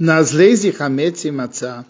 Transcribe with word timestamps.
Nas 0.00 0.32
leis 0.32 0.62
de 0.62 0.74
Hametz 0.82 1.26
e 1.26 1.30
Matzah, 1.30 1.84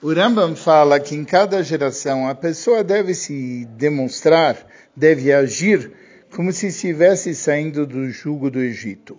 o 0.00 0.14
Rambam 0.14 0.54
fala 0.54 1.00
que 1.00 1.16
em 1.16 1.24
cada 1.24 1.64
geração 1.64 2.28
a 2.28 2.32
pessoa 2.32 2.84
deve 2.84 3.12
se 3.12 3.64
demonstrar, 3.76 4.64
deve 4.94 5.32
agir 5.32 5.90
como 6.32 6.52
se 6.52 6.68
estivesse 6.68 7.34
saindo 7.34 7.84
do 7.84 8.08
jugo 8.08 8.52
do 8.52 8.60
Egito. 8.60 9.16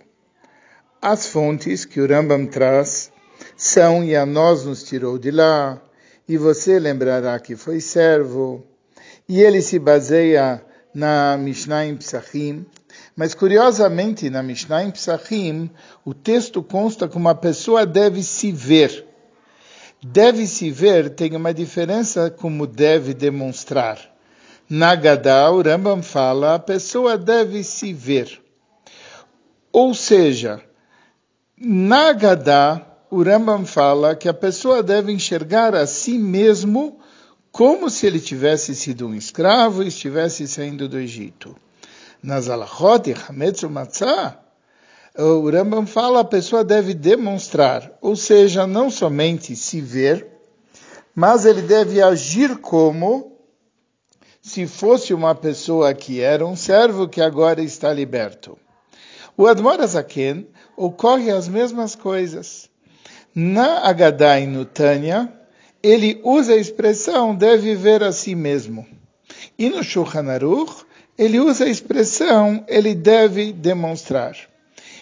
As 0.98 1.26
fontes 1.26 1.84
que 1.84 2.00
o 2.00 2.08
Rambam 2.08 2.46
traz 2.46 3.12
são 3.54 4.02
e 4.02 4.16
a 4.16 4.24
nós 4.24 4.64
nos 4.64 4.82
tirou 4.82 5.18
de 5.18 5.30
lá, 5.30 5.78
e 6.26 6.38
você 6.38 6.78
lembrará 6.78 7.38
que 7.38 7.54
foi 7.54 7.80
servo, 7.80 8.66
e 9.28 9.42
ele 9.42 9.60
se 9.60 9.78
baseia 9.78 10.64
na 10.94 11.36
Mishnah 11.36 11.84
em 11.84 11.96
Psachim, 11.96 12.64
mas 13.14 13.34
curiosamente 13.34 14.30
na 14.30 14.42
Mishnah 14.42 14.84
em 14.84 14.90
Psachim, 14.90 15.70
o 16.04 16.14
texto 16.14 16.62
consta 16.62 17.06
que 17.06 17.16
uma 17.16 17.34
pessoa 17.34 17.84
deve 17.84 18.22
se 18.22 18.50
ver. 18.50 19.06
Deve 20.02 20.46
se 20.46 20.70
ver 20.70 21.10
tem 21.10 21.36
uma 21.36 21.52
diferença 21.52 22.30
como 22.30 22.66
deve 22.66 23.14
demonstrar. 23.14 23.98
Na 24.68 24.94
Gadá, 24.94 25.50
o 25.50 25.60
Rambam 25.60 26.02
fala, 26.02 26.54
a 26.54 26.58
pessoa 26.58 27.18
deve 27.18 27.62
se 27.62 27.92
ver. 27.92 28.40
Ou 29.70 29.94
seja, 29.94 30.62
na 31.58 32.12
Gadá, 32.12 32.80
o 33.10 33.22
Rambam 33.22 33.66
fala 33.66 34.16
que 34.16 34.28
a 34.28 34.34
pessoa 34.34 34.82
deve 34.82 35.12
enxergar 35.12 35.74
a 35.74 35.86
si 35.86 36.16
mesmo 36.16 36.98
como 37.50 37.90
se 37.90 38.06
ele 38.06 38.18
tivesse 38.18 38.74
sido 38.74 39.06
um 39.06 39.14
escravo 39.14 39.82
e 39.82 39.88
estivesse 39.88 40.48
saindo 40.48 40.88
do 40.88 40.98
Egito. 40.98 41.54
Nas 42.22 42.48
alachot 42.48 43.10
e 43.10 43.14
hametz 43.14 43.62
matzah, 43.64 44.38
o 45.18 45.50
Rambam 45.50 45.86
fala 45.86 46.20
a 46.20 46.24
pessoa 46.24 46.62
deve 46.62 46.94
demonstrar, 46.94 47.92
ou 48.00 48.14
seja, 48.14 48.66
não 48.66 48.90
somente 48.90 49.56
se 49.56 49.80
ver, 49.80 50.26
mas 51.14 51.44
ele 51.44 51.62
deve 51.62 52.00
agir 52.00 52.56
como 52.58 53.36
se 54.40 54.66
fosse 54.66 55.12
uma 55.12 55.34
pessoa 55.34 55.92
que 55.94 56.20
era 56.20 56.46
um 56.46 56.56
servo 56.56 57.08
que 57.08 57.20
agora 57.20 57.60
está 57.60 57.92
liberto. 57.92 58.56
O 59.36 59.46
Admor 59.46 59.80
Azaken 59.80 60.46
ocorre 60.76 61.30
as 61.30 61.48
mesmas 61.48 61.94
coisas. 61.94 62.70
Na 63.34 63.86
Agadá 63.88 64.38
e 64.38 64.46
no 64.46 64.64
Tânia, 64.64 65.32
ele 65.82 66.20
usa 66.22 66.52
a 66.52 66.56
expressão 66.56 67.34
deve 67.34 67.74
ver 67.74 68.02
a 68.02 68.12
si 68.12 68.34
mesmo. 68.34 68.86
E 69.58 69.68
no 69.68 69.82
Shulchan 69.82 70.30
Aruch, 70.30 70.84
ele 71.18 71.38
usa 71.38 71.64
a 71.64 71.68
expressão 71.68 72.64
ele 72.68 72.94
deve 72.94 73.52
demonstrar. 73.52 74.36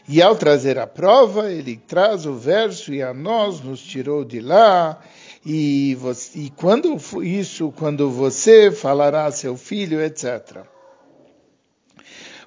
E 0.08 0.20
ao 0.20 0.34
trazer 0.34 0.78
a 0.78 0.86
prova, 0.86 1.52
ele 1.52 1.76
traz 1.76 2.26
o 2.26 2.34
verso 2.34 2.92
e 2.92 3.02
a 3.02 3.14
nós 3.14 3.60
nos 3.60 3.80
tirou 3.80 4.24
de 4.24 4.40
lá. 4.40 5.00
E, 5.46 5.94
você, 5.94 6.38
e 6.38 6.50
quando 6.50 6.98
isso, 7.22 7.72
quando 7.76 8.10
você 8.10 8.70
falará 8.70 9.26
a 9.26 9.32
seu 9.32 9.56
filho, 9.56 10.02
etc. 10.02 10.64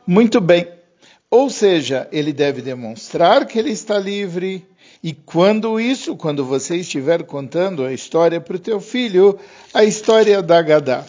Muito 0.06 0.42
bem. 0.42 0.68
Ou 1.30 1.50
seja, 1.50 2.08
ele 2.12 2.34
deve 2.34 2.62
demonstrar 2.62 3.46
que 3.48 3.58
ele 3.58 3.72
está 3.72 3.98
livre, 3.98 4.68
e 5.02 5.14
quando 5.14 5.80
isso, 5.80 6.16
quando 6.16 6.46
você 6.46 6.78
estiver 6.78 7.24
contando 7.24 7.84
a 7.84 7.92
história 7.92 8.40
para 8.40 8.56
o 8.56 8.60
teu 8.60 8.80
filho, 8.80 9.40
a 9.74 9.84
história 9.84 10.42
da 10.42 10.62
Gadá. 10.62 11.04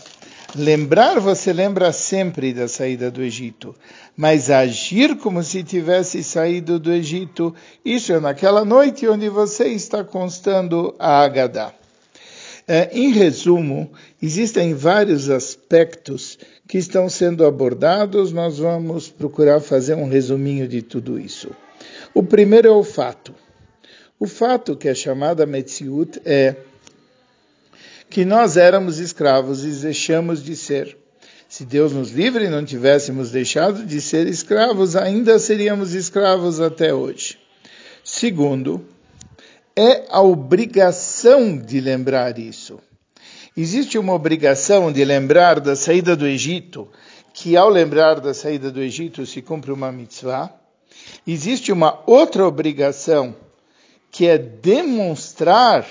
Lembrar, 0.56 1.19
você 1.19 1.52
lembra 1.52 1.92
sempre 1.92 2.52
da 2.55 2.69
saída 2.69 3.10
do 3.10 3.20
Egito, 3.22 3.74
mas 4.16 4.50
agir 4.50 5.16
como 5.16 5.42
se 5.42 5.64
tivesse 5.64 6.22
saído 6.22 6.78
do 6.78 6.92
Egito, 6.92 7.52
isso 7.84 8.12
é 8.12 8.20
naquela 8.20 8.64
noite 8.64 9.08
onde 9.08 9.28
você 9.28 9.66
está 9.69 10.05
constando 10.05 10.94
a 10.96 11.22
Agadá. 11.22 11.72
É, 12.69 12.88
em 12.92 13.12
resumo, 13.12 13.91
existem 14.22 14.74
vários 14.74 15.28
aspectos 15.28 16.38
que 16.68 16.78
estão 16.78 17.08
sendo 17.08 17.45
abordados, 17.45 18.33
nós 18.33 18.58
vamos 18.58 19.08
procurar 19.08 19.61
fazer 19.61 19.96
um 19.96 20.08
resuminho 20.08 20.68
de 20.68 20.83
tudo 20.83 21.18
isso. 21.18 21.50
O 22.14 22.23
primeiro 22.23 22.68
é 22.68 22.70
o 22.70 22.84
fato. 22.84 23.34
O 24.20 24.27
fato 24.29 24.77
que 24.77 24.89
é 24.89 24.95
chamada 24.95 25.45
Metziut 25.45 26.23
é 26.24 26.55
que 28.11 28.25
nós 28.25 28.57
éramos 28.57 28.98
escravos 28.98 29.65
e 29.65 29.70
deixamos 29.70 30.42
de 30.42 30.57
ser. 30.57 30.97
Se 31.48 31.65
Deus 31.65 31.92
nos 31.92 32.11
livre 32.11 32.47
e 32.47 32.51
não 32.51 32.65
tivéssemos 32.65 33.31
deixado 33.31 33.85
de 33.85 34.01
ser 34.01 34.27
escravos, 34.27 34.97
ainda 34.97 35.39
seríamos 35.39 35.95
escravos 35.95 36.61
até 36.61 36.92
hoje. 36.92 37.39
Segundo, 38.03 38.85
é 39.77 40.05
a 40.09 40.20
obrigação 40.20 41.57
de 41.57 41.81
lembrar 41.81 42.39
isso. 42.39 42.81
Existe 43.57 43.98
uma 43.98 44.15
obrigação 44.15 44.91
de 44.91 45.05
lembrar 45.05 45.61
da 45.61 45.77
saída 45.77 46.17
do 46.17 46.27
Egito, 46.27 46.89
que 47.33 47.57
ao 47.57 47.69
lembrar 47.69 48.21
da 48.21 48.35
saída 48.35 48.71
do 48.71 48.81
Egito 48.81 49.25
se 49.25 49.41
cumpre 49.41 49.71
uma 49.71 49.92
mitzvah. 49.92 50.53
Existe 51.27 51.71
uma 51.71 52.03
outra 52.07 52.47
obrigação 52.47 53.35
que 54.11 54.27
é 54.27 54.39
demonstrar 54.39 55.86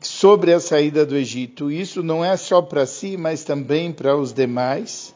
sobre 0.00 0.52
a 0.52 0.60
saída 0.60 1.04
do 1.04 1.16
Egito. 1.16 1.70
Isso 1.70 2.02
não 2.02 2.24
é 2.24 2.36
só 2.36 2.62
para 2.62 2.86
si, 2.86 3.16
mas 3.16 3.44
também 3.44 3.92
para 3.92 4.16
os 4.16 4.32
demais. 4.32 5.14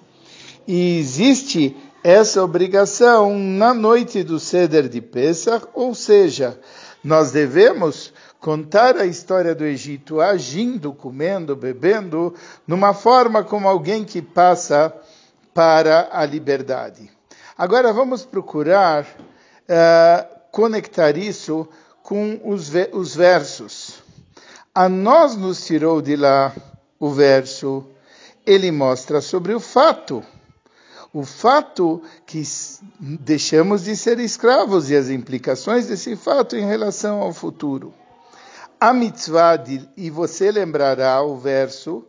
E 0.66 0.98
existe 0.98 1.76
essa 2.02 2.42
obrigação 2.42 3.38
na 3.38 3.74
noite 3.74 4.22
do 4.22 4.38
Seder 4.38 4.88
de 4.88 5.00
Pesach, 5.00 5.66
ou 5.74 5.94
seja, 5.94 6.58
nós 7.02 7.32
devemos 7.32 8.12
contar 8.40 8.96
a 8.96 9.06
história 9.06 9.54
do 9.54 9.64
Egito 9.64 10.20
agindo, 10.20 10.92
comendo, 10.92 11.56
bebendo, 11.56 12.34
numa 12.66 12.94
forma 12.94 13.42
como 13.42 13.68
alguém 13.68 14.04
que 14.04 14.22
passa 14.22 14.92
para 15.52 16.08
a 16.12 16.24
liberdade. 16.24 17.10
Agora 17.56 17.92
vamos 17.92 18.24
procurar 18.24 19.04
uh, 19.04 20.36
conectar 20.50 21.16
isso 21.16 21.68
com 22.02 22.40
os, 22.44 22.70
os 22.92 23.16
versos. 23.16 24.05
A 24.76 24.90
nós 24.90 25.34
nos 25.36 25.64
tirou 25.64 26.02
de 26.02 26.16
lá 26.16 26.54
o 27.00 27.08
verso, 27.08 27.82
ele 28.44 28.70
mostra 28.70 29.22
sobre 29.22 29.54
o 29.54 29.58
fato. 29.58 30.22
O 31.14 31.24
fato 31.24 32.02
que 32.26 32.42
deixamos 33.00 33.84
de 33.84 33.96
ser 33.96 34.20
escravos 34.20 34.90
e 34.90 34.94
as 34.94 35.08
implicações 35.08 35.86
desse 35.86 36.14
fato 36.14 36.56
em 36.56 36.66
relação 36.66 37.22
ao 37.22 37.32
futuro. 37.32 37.94
A 38.78 38.92
mitzvah, 38.92 39.56
de, 39.56 39.88
e 39.96 40.10
você 40.10 40.52
lembrará 40.52 41.22
o 41.22 41.38
verso, 41.38 42.04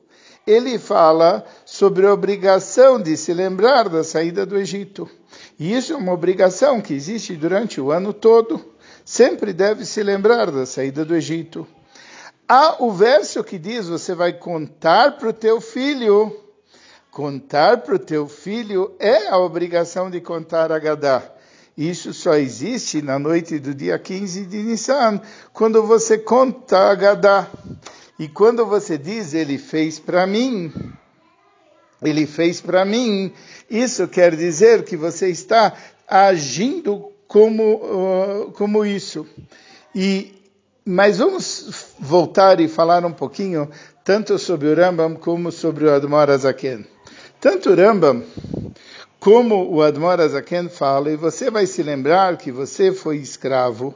ele 0.45 0.77
fala 0.77 1.45
sobre 1.63 2.05
a 2.05 2.11
obrigação 2.11 3.01
de 3.01 3.15
se 3.15 3.33
lembrar 3.33 3.87
da 3.87 4.03
saída 4.03 4.45
do 4.45 4.57
Egito. 4.57 5.09
E 5.57 5.73
isso 5.73 5.93
é 5.93 5.95
uma 5.95 6.11
obrigação 6.11 6.81
que 6.81 6.93
existe 6.93 7.33
durante 7.37 7.79
o 7.79 7.93
ano 7.93 8.11
todo. 8.11 8.59
Sempre 9.05 9.53
deve 9.53 9.85
se 9.85 10.03
lembrar 10.03 10.51
da 10.51 10.65
saída 10.65 11.05
do 11.05 11.15
Egito. 11.15 11.65
Há 12.47 12.81
o 12.81 12.91
verso 12.91 13.43
que 13.43 13.59
diz: 13.59 13.87
você 13.87 14.15
vai 14.15 14.33
contar 14.33 15.17
para 15.17 15.29
o 15.29 15.33
teu 15.33 15.59
filho. 15.59 16.35
Contar 17.11 17.79
para 17.79 17.95
o 17.95 17.99
teu 17.99 18.27
filho 18.27 18.95
é 18.99 19.27
a 19.27 19.37
obrigação 19.37 20.09
de 20.09 20.21
contar 20.21 20.71
a 20.71 20.79
Gadá. 20.79 21.23
Isso 21.75 22.13
só 22.13 22.35
existe 22.35 23.01
na 23.01 23.19
noite 23.19 23.59
do 23.59 23.73
dia 23.73 23.99
15 23.99 24.45
de 24.45 24.57
Nissan, 24.63 25.21
quando 25.51 25.83
você 25.83 26.17
conta 26.17 26.91
a 26.91 26.95
Gadá. 26.95 27.47
E 28.19 28.27
quando 28.27 28.65
você 28.65 28.97
diz, 28.97 29.33
ele 29.33 29.57
fez 29.57 29.99
para 29.99 30.25
mim, 30.25 30.71
ele 32.01 32.25
fez 32.25 32.61
para 32.61 32.85
mim, 32.85 33.31
isso 33.69 34.07
quer 34.07 34.35
dizer 34.35 34.83
que 34.83 34.95
você 34.95 35.29
está 35.29 35.75
agindo 36.07 37.11
como, 37.27 37.75
uh, 37.75 38.51
como 38.53 38.85
isso. 38.85 39.27
E, 39.93 40.36
mas 40.87 41.17
vamos 41.17 41.85
voltar 41.99 42.61
e 42.61 42.67
falar 42.69 43.05
um 43.05 43.11
pouquinho 43.11 43.69
tanto 44.05 44.39
sobre 44.39 44.69
o 44.69 44.73
Rambam 44.73 45.15
como 45.15 45.51
sobre 45.51 45.83
o 45.83 45.93
Admor 45.93 46.29
Azaken. 46.29 46.85
Tanto 47.41 47.71
o 47.71 47.75
Rambam 47.75 48.23
como 49.19 49.69
o 49.69 49.81
Admor 49.81 50.21
Azaken 50.21 50.69
fala, 50.69 51.11
e 51.11 51.17
você 51.17 51.51
vai 51.51 51.65
se 51.65 51.83
lembrar 51.83 52.37
que 52.37 52.53
você 52.53 52.93
foi 52.93 53.17
escravo, 53.17 53.93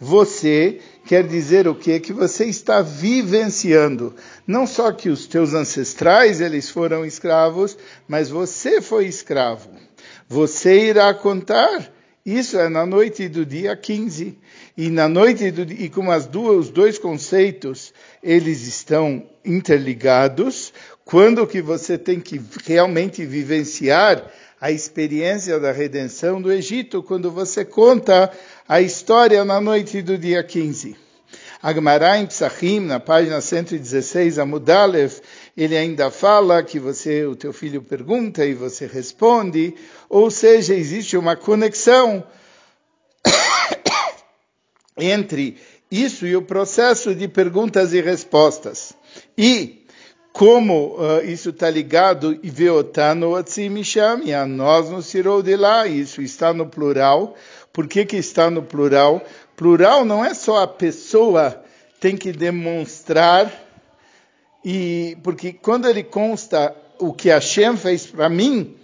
você 0.00 0.80
quer 1.04 1.26
dizer 1.26 1.68
o 1.68 1.74
quê? 1.74 2.00
Que 2.00 2.14
você 2.14 2.46
está 2.46 2.80
vivenciando. 2.80 4.14
Não 4.46 4.66
só 4.66 4.92
que 4.92 5.10
os 5.10 5.26
teus 5.26 5.52
ancestrais 5.52 6.40
eles 6.40 6.70
foram 6.70 7.04
escravos, 7.04 7.76
mas 8.08 8.30
você 8.30 8.80
foi 8.80 9.04
escravo. 9.04 9.68
Você 10.26 10.86
irá 10.86 11.12
contar. 11.12 11.99
Isso 12.24 12.58
é 12.58 12.68
na 12.68 12.84
noite 12.84 13.28
do 13.28 13.46
dia 13.46 13.74
15. 13.74 14.38
E 14.76 14.90
na 14.90 15.08
noite 15.08 15.50
do, 15.50 15.62
e 15.72 15.88
como 15.88 16.10
as 16.10 16.26
duas, 16.26 16.66
os 16.66 16.70
dois 16.70 16.98
conceitos 16.98 17.94
eles 18.22 18.66
estão 18.66 19.26
interligados, 19.44 20.72
quando 21.04 21.46
que 21.46 21.62
você 21.62 21.96
tem 21.96 22.20
que 22.20 22.40
realmente 22.64 23.24
vivenciar 23.24 24.30
a 24.60 24.70
experiência 24.70 25.58
da 25.58 25.72
redenção 25.72 26.40
do 26.40 26.52
Egito 26.52 27.02
quando 27.02 27.30
você 27.30 27.64
conta 27.64 28.30
a 28.68 28.80
história 28.82 29.42
na 29.44 29.58
noite 29.60 30.02
do 30.02 30.18
dia 30.18 30.44
15. 30.44 31.09
Agmará 31.62 32.18
em 32.18 32.26
Psachim, 32.26 32.80
na 32.80 32.98
página 32.98 33.40
116, 33.40 34.38
a 34.38 34.46
Mudalev, 34.46 35.20
ele 35.54 35.76
ainda 35.76 36.10
fala 36.10 36.62
que 36.62 36.78
você, 36.78 37.26
o 37.26 37.36
teu 37.36 37.52
filho 37.52 37.82
pergunta 37.82 38.46
e 38.46 38.54
você 38.54 38.86
responde, 38.86 39.74
ou 40.08 40.30
seja, 40.30 40.74
existe 40.74 41.18
uma 41.18 41.36
conexão 41.36 42.26
entre 44.96 45.58
isso 45.90 46.26
e 46.26 46.34
o 46.34 46.42
processo 46.42 47.14
de 47.14 47.28
perguntas 47.28 47.92
e 47.92 48.00
respostas. 48.00 48.94
E 49.36 49.80
como 50.32 50.96
uh, 50.96 51.24
isso 51.24 51.50
está 51.50 51.68
ligado, 51.68 52.38
e 52.42 52.48
veotano 52.48 53.34
a 53.34 54.46
nós 54.46 54.88
nos 54.88 55.10
tirou 55.10 55.42
de 55.42 55.56
lá, 55.56 55.86
isso 55.86 56.22
está 56.22 56.54
no 56.54 56.66
plural. 56.66 57.36
Por 57.72 57.86
que, 57.86 58.04
que 58.04 58.16
está 58.16 58.50
no 58.50 58.62
plural? 58.62 59.22
Plural 59.60 60.06
não 60.06 60.24
é 60.24 60.32
só 60.32 60.62
a 60.62 60.66
pessoa 60.66 61.62
tem 62.00 62.16
que 62.16 62.32
demonstrar, 62.32 63.52
e 64.64 65.18
porque 65.22 65.52
quando 65.52 65.86
ele 65.86 66.02
consta 66.02 66.74
o 66.98 67.12
que 67.12 67.28
Hashem 67.28 67.76
fez 67.76 68.06
para 68.06 68.30
mim, 68.30 68.74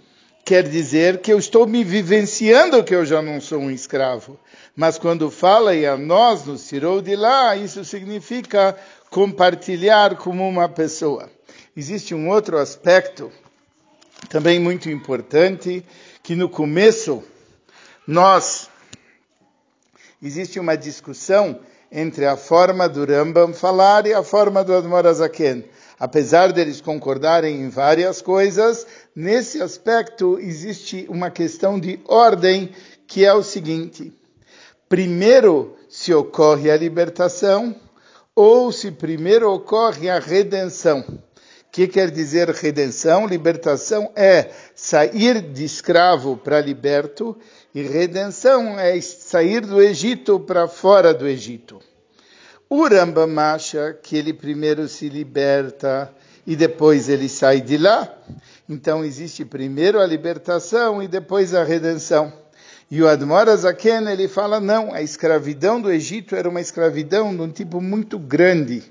quer 0.45 0.61
dizer 0.61 1.17
que 1.17 1.33
eu 1.33 1.39
estou 1.39 1.65
me 1.65 1.83
vivenciando 1.83 2.83
que 2.83 2.93
eu 2.93 3.03
já 3.07 3.23
não 3.23 3.41
sou 3.41 3.57
um 3.57 3.71
escravo. 3.71 4.39
Mas 4.75 4.99
quando 4.99 5.31
fala 5.31 5.73
e 5.73 5.83
a 5.83 5.97
nós 5.97 6.45
nos 6.45 6.67
tirou 6.67 7.01
de 7.01 7.15
lá, 7.15 7.55
isso 7.55 7.83
significa 7.83 8.77
compartilhar 9.09 10.15
como 10.17 10.47
uma 10.47 10.69
pessoa. 10.69 11.27
Existe 11.75 12.13
um 12.13 12.29
outro 12.29 12.55
aspecto 12.55 13.31
também 14.29 14.59
muito 14.59 14.91
importante, 14.91 15.83
que 16.21 16.35
no 16.35 16.47
começo 16.47 17.23
nós 18.05 18.69
existe 20.21 20.59
uma 20.59 20.75
discussão 20.75 21.59
entre 21.91 22.25
a 22.25 22.35
forma 22.35 22.87
do 22.87 23.05
Rambam 23.05 23.53
falar 23.53 24.05
e 24.05 24.13
a 24.13 24.23
forma 24.23 24.63
do 24.63 24.75
Admorazaken. 24.75 25.65
Apesar 25.99 26.51
deles 26.51 26.81
concordarem 26.81 27.61
em 27.61 27.69
várias 27.69 28.21
coisas, 28.21 28.85
nesse 29.15 29.61
aspecto 29.61 30.37
existe 30.39 31.05
uma 31.09 31.31
questão 31.31 31.79
de 31.79 31.99
ordem 32.05 32.71
que 33.07 33.25
é 33.25 33.33
o 33.33 33.41
seguinte: 33.41 34.13
primeiro 34.87 35.75
se 35.89 36.13
ocorre 36.13 36.69
a 36.69 36.77
libertação 36.77 37.75
ou 38.35 38.71
se 38.71 38.91
primeiro 38.91 39.51
ocorre 39.51 40.09
a 40.09 40.19
redenção. 40.19 41.03
Que 41.77 41.87
quer 41.87 42.09
dizer 42.09 42.49
redenção? 42.49 43.27
Libertação 43.27 44.11
é 44.15 44.49
sair 44.73 45.39
de 45.39 45.63
escravo 45.63 46.35
para 46.35 46.59
liberto 46.59 47.37
e 47.71 47.83
redenção 47.83 48.79
é 48.79 48.99
sair 48.99 49.61
do 49.61 49.79
Egito 49.79 50.39
para 50.39 50.67
fora 50.67 51.13
do 51.13 51.27
Egito. 51.27 51.79
O 52.67 52.87
Rambam 52.87 53.37
acha 53.37 53.93
que 53.93 54.17
ele 54.17 54.33
primeiro 54.33 54.87
se 54.87 55.07
liberta 55.07 56.11
e 56.47 56.55
depois 56.55 57.09
ele 57.09 57.29
sai 57.29 57.61
de 57.61 57.77
lá. 57.77 58.11
Então 58.67 59.05
existe 59.05 59.45
primeiro 59.45 59.99
a 59.99 60.07
libertação 60.07 61.03
e 61.03 61.07
depois 61.07 61.53
a 61.53 61.63
redenção. 61.63 62.33
E 62.89 63.03
o 63.03 63.07
Admor 63.07 63.47
Azaken, 63.49 64.07
ele 64.09 64.27
fala, 64.27 64.59
não, 64.59 64.95
a 64.95 65.03
escravidão 65.03 65.79
do 65.79 65.91
Egito 65.91 66.35
era 66.35 66.49
uma 66.49 66.59
escravidão 66.59 67.35
de 67.35 67.41
um 67.43 67.51
tipo 67.51 67.79
muito 67.79 68.17
grande, 68.17 68.81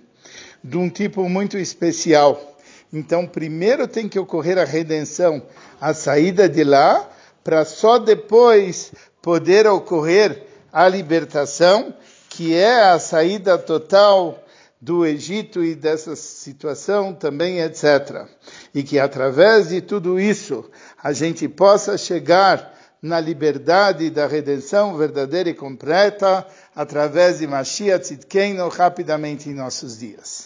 de 0.63 0.77
um 0.77 0.89
tipo 0.89 1.29
muito 1.29 1.59
especial. 1.59 2.56
Então, 2.97 3.27
primeiro 3.27 3.87
tem 3.87 4.09
que 4.09 4.19
ocorrer 4.19 4.57
a 4.57 4.65
redenção, 4.65 5.43
a 5.79 5.93
saída 5.93 6.49
de 6.49 6.65
lá, 6.65 7.07
para 7.45 7.63
só 7.63 7.99
depois 7.99 8.91
poder 9.21 9.67
ocorrer 9.67 10.47
a 10.73 10.89
libertação, 10.89 11.95
que 12.31 12.55
é 12.55 12.85
a 12.85 12.99
saída 12.99 13.59
total 13.59 14.43
do 14.81 15.05
Egito 15.05 15.63
e 15.63 15.75
dessa 15.75 16.17
situação 16.17 17.13
também, 17.13 17.61
etc. 17.61 18.27
E 18.75 18.83
que 18.83 18.99
através 18.99 19.69
de 19.69 19.83
tudo 19.83 20.19
isso 20.19 20.65
a 21.03 21.13
gente 21.13 21.47
possa 21.47 21.99
chegar 21.99 22.75
na 23.03 23.21
liberdade 23.21 24.09
da 24.09 24.27
redenção 24.27 24.97
verdadeira 24.97 25.51
e 25.51 25.55
completa 25.55 26.47
através 26.75 27.41
de 27.41 27.47
Mashiach 27.47 28.05
Tzidkenu 28.05 28.69
rapidamente 28.69 29.51
em 29.51 29.55
nossos 29.55 29.99
dias. 29.99 30.45